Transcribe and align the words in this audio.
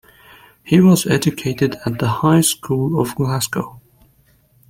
He 0.63 0.81
was 0.81 1.05
educated 1.05 1.75
at 1.85 1.99
the 1.99 2.07
High 2.07 2.41
School 2.41 2.99
of 2.99 3.13
Glasgow. 3.15 3.79